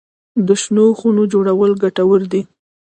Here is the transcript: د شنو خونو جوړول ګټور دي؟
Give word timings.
د 0.47 0.49
شنو 0.61 0.85
خونو 0.99 1.23
جوړول 1.33 1.71
ګټور 1.83 2.21
دي؟ 2.31 2.41